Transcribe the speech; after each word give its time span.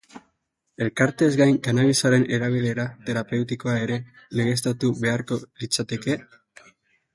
Elkarteez 0.85 1.27
gain, 1.41 1.59
kannabisaren 1.67 2.25
erabilera 2.39 2.87
terapeutikoa 3.11 3.77
ere 3.83 4.01
legeztatu 4.41 4.93
beharko 5.05 5.41
litzateke? 5.45 6.21